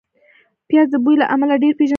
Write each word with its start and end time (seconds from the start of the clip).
پیاز 0.67 0.87
د 0.91 0.95
بوی 1.03 1.15
له 1.21 1.25
امله 1.33 1.55
ډېر 1.61 1.73
پېژندل 1.77 1.79
کېږي 1.81 1.89